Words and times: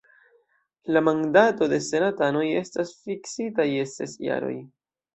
La 0.95 1.03
mandato 1.07 1.69
de 1.75 1.79
senatanoj 1.89 2.43
estas 2.65 2.97
fiksita 3.05 3.71
je 3.75 3.89
ses 3.97 4.21
jaroj. 4.31 4.61